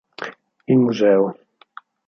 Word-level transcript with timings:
Il 0.67 0.79
museo. 0.79 1.29